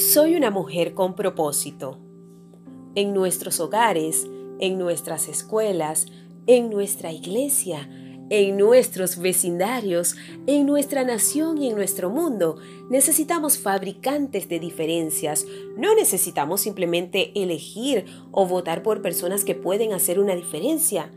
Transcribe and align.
Soy 0.00 0.34
una 0.34 0.50
mujer 0.50 0.94
con 0.94 1.14
propósito. 1.14 1.98
En 2.94 3.12
nuestros 3.12 3.60
hogares, 3.60 4.26
en 4.58 4.78
nuestras 4.78 5.28
escuelas, 5.28 6.06
en 6.46 6.70
nuestra 6.70 7.12
iglesia, 7.12 7.86
en 8.30 8.56
nuestros 8.56 9.18
vecindarios, 9.18 10.16
en 10.46 10.64
nuestra 10.64 11.04
nación 11.04 11.60
y 11.60 11.68
en 11.68 11.76
nuestro 11.76 12.08
mundo, 12.08 12.56
necesitamos 12.88 13.58
fabricantes 13.58 14.48
de 14.48 14.58
diferencias. 14.58 15.44
No 15.76 15.94
necesitamos 15.94 16.62
simplemente 16.62 17.38
elegir 17.40 18.06
o 18.32 18.46
votar 18.46 18.82
por 18.82 19.02
personas 19.02 19.44
que 19.44 19.54
pueden 19.54 19.92
hacer 19.92 20.18
una 20.18 20.34
diferencia. 20.34 21.10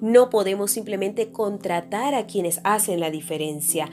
No 0.00 0.30
podemos 0.30 0.70
simplemente 0.70 1.32
contratar 1.32 2.14
a 2.14 2.26
quienes 2.26 2.60
hacen 2.64 2.98
la 2.98 3.10
diferencia. 3.10 3.90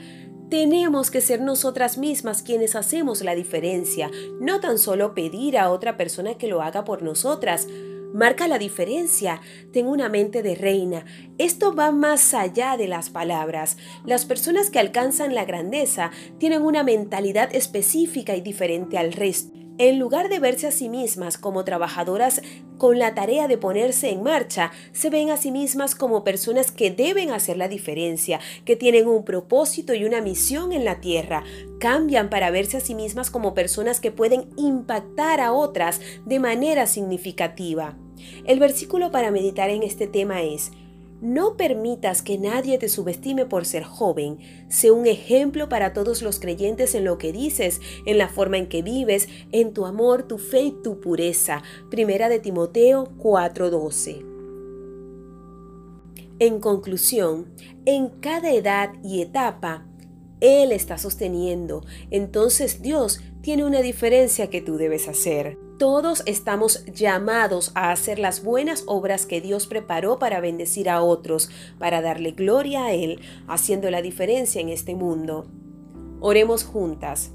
Tenemos 0.50 1.10
que 1.10 1.20
ser 1.20 1.40
nosotras 1.40 1.96
mismas 1.96 2.42
quienes 2.42 2.76
hacemos 2.76 3.22
la 3.22 3.34
diferencia, 3.34 4.10
no 4.40 4.60
tan 4.60 4.78
solo 4.78 5.14
pedir 5.14 5.58
a 5.58 5.70
otra 5.70 5.96
persona 5.96 6.34
que 6.34 6.48
lo 6.48 6.62
haga 6.62 6.84
por 6.84 7.02
nosotras. 7.02 7.66
Marca 8.12 8.46
la 8.46 8.58
diferencia. 8.58 9.40
Tengo 9.72 9.90
una 9.90 10.08
mente 10.08 10.42
de 10.42 10.54
reina. 10.54 11.04
Esto 11.38 11.74
va 11.74 11.90
más 11.90 12.34
allá 12.34 12.76
de 12.76 12.86
las 12.86 13.10
palabras. 13.10 13.76
Las 14.04 14.24
personas 14.24 14.70
que 14.70 14.78
alcanzan 14.78 15.34
la 15.34 15.44
grandeza 15.44 16.12
tienen 16.38 16.62
una 16.62 16.84
mentalidad 16.84 17.52
específica 17.52 18.36
y 18.36 18.40
diferente 18.40 18.98
al 18.98 19.12
resto. 19.12 19.63
En 19.76 19.98
lugar 19.98 20.28
de 20.28 20.38
verse 20.38 20.68
a 20.68 20.70
sí 20.70 20.88
mismas 20.88 21.36
como 21.36 21.64
trabajadoras 21.64 22.40
con 22.78 23.00
la 23.00 23.16
tarea 23.16 23.48
de 23.48 23.58
ponerse 23.58 24.10
en 24.10 24.22
marcha, 24.22 24.70
se 24.92 25.10
ven 25.10 25.30
a 25.30 25.36
sí 25.36 25.50
mismas 25.50 25.96
como 25.96 26.22
personas 26.22 26.70
que 26.70 26.92
deben 26.92 27.32
hacer 27.32 27.56
la 27.56 27.66
diferencia, 27.66 28.38
que 28.64 28.76
tienen 28.76 29.08
un 29.08 29.24
propósito 29.24 29.92
y 29.92 30.04
una 30.04 30.20
misión 30.20 30.72
en 30.72 30.84
la 30.84 31.00
tierra. 31.00 31.42
Cambian 31.80 32.30
para 32.30 32.52
verse 32.52 32.76
a 32.76 32.80
sí 32.80 32.94
mismas 32.94 33.32
como 33.32 33.52
personas 33.52 33.98
que 33.98 34.12
pueden 34.12 34.48
impactar 34.56 35.40
a 35.40 35.52
otras 35.52 36.00
de 36.24 36.38
manera 36.38 36.86
significativa. 36.86 37.96
El 38.44 38.60
versículo 38.60 39.10
para 39.10 39.32
meditar 39.32 39.70
en 39.70 39.82
este 39.82 40.06
tema 40.06 40.42
es, 40.42 40.70
no 41.20 41.56
permitas 41.56 42.22
que 42.22 42.38
nadie 42.38 42.78
te 42.78 42.88
subestime 42.88 43.46
por 43.46 43.64
ser 43.64 43.84
joven. 43.84 44.38
Sé 44.68 44.90
un 44.90 45.06
ejemplo 45.06 45.68
para 45.68 45.92
todos 45.92 46.22
los 46.22 46.38
creyentes 46.38 46.94
en 46.94 47.04
lo 47.04 47.18
que 47.18 47.32
dices, 47.32 47.80
en 48.06 48.18
la 48.18 48.28
forma 48.28 48.58
en 48.58 48.68
que 48.68 48.82
vives, 48.82 49.28
en 49.52 49.72
tu 49.72 49.86
amor, 49.86 50.24
tu 50.24 50.38
fe 50.38 50.62
y 50.62 50.72
tu 50.82 51.00
pureza. 51.00 51.62
Primera 51.90 52.28
de 52.28 52.40
Timoteo 52.40 53.08
4:12. 53.18 54.24
En 56.40 56.60
conclusión, 56.60 57.54
en 57.86 58.08
cada 58.08 58.52
edad 58.52 58.92
y 59.02 59.22
etapa, 59.22 59.86
Él 60.40 60.72
está 60.72 60.98
sosteniendo. 60.98 61.84
Entonces 62.10 62.82
Dios 62.82 63.20
tiene 63.40 63.64
una 63.64 63.82
diferencia 63.82 64.50
que 64.50 64.60
tú 64.60 64.76
debes 64.76 65.06
hacer. 65.06 65.63
Todos 65.78 66.22
estamos 66.26 66.84
llamados 66.86 67.72
a 67.74 67.90
hacer 67.90 68.20
las 68.20 68.44
buenas 68.44 68.84
obras 68.86 69.26
que 69.26 69.40
Dios 69.40 69.66
preparó 69.66 70.20
para 70.20 70.40
bendecir 70.40 70.88
a 70.88 71.02
otros, 71.02 71.50
para 71.80 72.00
darle 72.00 72.30
gloria 72.30 72.84
a 72.84 72.92
Él, 72.92 73.18
haciendo 73.48 73.90
la 73.90 74.00
diferencia 74.00 74.60
en 74.60 74.68
este 74.68 74.94
mundo. 74.94 75.48
Oremos 76.20 76.62
juntas. 76.62 77.32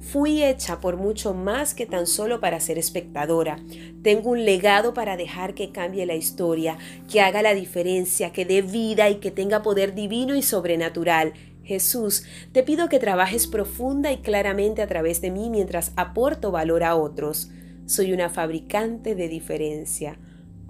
Fui 0.00 0.42
hecha 0.42 0.80
por 0.80 0.96
mucho 0.96 1.32
más 1.32 1.74
que 1.74 1.86
tan 1.86 2.08
solo 2.08 2.40
para 2.40 2.58
ser 2.58 2.76
espectadora. 2.76 3.60
Tengo 4.02 4.30
un 4.30 4.44
legado 4.44 4.92
para 4.92 5.16
dejar 5.16 5.54
que 5.54 5.70
cambie 5.70 6.06
la 6.06 6.16
historia, 6.16 6.78
que 7.08 7.20
haga 7.20 7.40
la 7.40 7.54
diferencia, 7.54 8.32
que 8.32 8.44
dé 8.44 8.62
vida 8.62 9.10
y 9.10 9.16
que 9.16 9.30
tenga 9.30 9.62
poder 9.62 9.94
divino 9.94 10.34
y 10.34 10.42
sobrenatural. 10.42 11.34
Jesús, 11.62 12.24
te 12.50 12.64
pido 12.64 12.88
que 12.88 12.98
trabajes 12.98 13.46
profunda 13.46 14.10
y 14.10 14.18
claramente 14.18 14.82
a 14.82 14.88
través 14.88 15.20
de 15.20 15.30
mí 15.30 15.50
mientras 15.50 15.92
aporto 15.94 16.50
valor 16.50 16.82
a 16.82 16.96
otros. 16.96 17.50
Soy 17.86 18.12
una 18.12 18.28
fabricante 18.28 19.14
de 19.14 19.28
diferencia. 19.28 20.18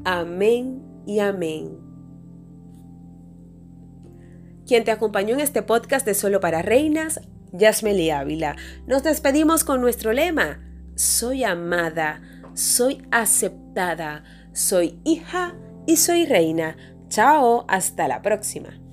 Amén 0.04 0.82
y 1.06 1.20
amén. 1.20 1.78
Quien 4.66 4.84
te 4.84 4.90
acompañó 4.90 5.34
en 5.34 5.40
este 5.40 5.62
podcast 5.62 6.04
de 6.04 6.14
Solo 6.14 6.40
para 6.40 6.62
Reinas, 6.62 7.20
Yasmeli 7.52 8.10
Ávila. 8.10 8.56
Nos 8.86 9.02
despedimos 9.02 9.64
con 9.64 9.80
nuestro 9.80 10.12
lema. 10.12 10.60
Soy 10.94 11.44
amada, 11.44 12.20
soy 12.54 13.06
aceptada, 13.10 14.24
soy 14.52 15.00
hija 15.04 15.54
y 15.86 15.96
soy 15.96 16.26
reina. 16.26 16.76
Chao, 17.08 17.64
hasta 17.68 18.08
la 18.08 18.22
próxima. 18.22 18.85